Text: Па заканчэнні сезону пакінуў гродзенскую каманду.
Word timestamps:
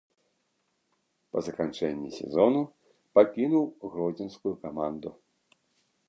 Па 1.33 1.39
заканчэнні 1.47 2.09
сезону 2.19 2.61
пакінуў 3.19 3.65
гродзенскую 3.97 4.55
каманду. 4.65 5.09